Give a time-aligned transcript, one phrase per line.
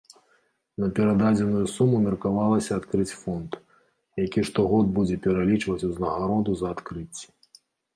[0.83, 3.51] На перададзеную суму меркавалася адкрыць фонд,
[4.25, 7.27] які штогод будзе пералічваць узнагароду за адкрыцці.